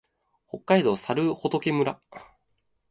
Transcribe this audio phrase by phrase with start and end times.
[0.47, 2.01] 北海道猿払村